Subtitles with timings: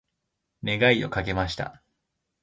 [0.63, 1.83] 願いをかけました。